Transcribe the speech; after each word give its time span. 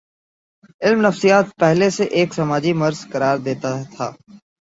علم 0.83 0.99
نفسیات 1.07 1.45
پہلے 1.59 1.85
اسے 1.87 2.03
ایک 2.17 2.29
سماجی 2.33 2.73
مرض 2.81 2.99
قرار 3.11 3.37
دیتا 3.45 3.71
تھا۔ 3.95 4.07